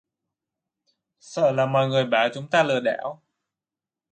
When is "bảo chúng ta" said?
2.05-2.63